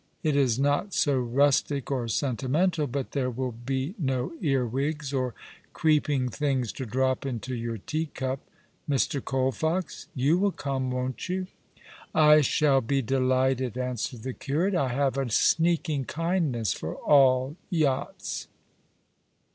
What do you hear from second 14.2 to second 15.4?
the curate." I have a